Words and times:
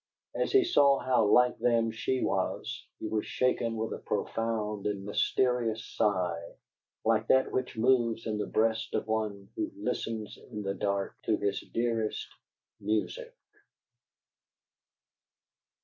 As 0.33 0.51
he 0.51 0.63
saw 0.63 0.97
how 0.97 1.25
like 1.25 1.59
them 1.59 1.91
she 1.91 2.23
was, 2.23 2.87
he 2.99 3.07
was 3.07 3.23
shaken 3.27 3.75
with 3.75 3.93
a 3.93 3.99
profound 3.99 4.87
and 4.87 5.05
mysterious 5.05 5.85
sigh, 5.85 6.55
like 7.05 7.27
that 7.27 7.51
which 7.51 7.77
moves 7.77 8.25
in 8.25 8.39
the 8.39 8.47
breast 8.47 8.95
of 8.95 9.05
one 9.05 9.49
who 9.55 9.69
listens 9.77 10.39
in 10.49 10.63
the 10.63 10.73
dark 10.73 11.21
to 11.25 11.37
his 11.37 11.59
dearest 11.71 12.27
music. 12.79 13.35